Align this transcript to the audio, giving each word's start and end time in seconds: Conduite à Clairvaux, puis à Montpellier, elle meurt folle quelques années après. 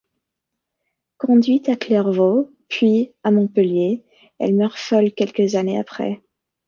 Conduite 1.19 1.69
à 1.69 1.75
Clairvaux, 1.75 2.49
puis 2.69 3.11
à 3.23 3.29
Montpellier, 3.29 4.03
elle 4.39 4.55
meurt 4.55 4.75
folle 4.79 5.11
quelques 5.11 5.53
années 5.53 5.77
après. 5.77 6.23